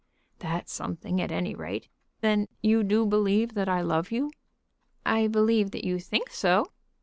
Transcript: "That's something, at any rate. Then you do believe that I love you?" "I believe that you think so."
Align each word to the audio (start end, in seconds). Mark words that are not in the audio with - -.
"That's 0.39 0.73
something, 0.73 1.21
at 1.21 1.31
any 1.31 1.53
rate. 1.53 1.87
Then 2.21 2.47
you 2.63 2.83
do 2.83 3.05
believe 3.05 3.53
that 3.53 3.69
I 3.69 3.81
love 3.81 4.09
you?" 4.11 4.31
"I 5.05 5.27
believe 5.27 5.69
that 5.69 5.85
you 5.85 5.99
think 5.99 6.31
so." 6.31 6.71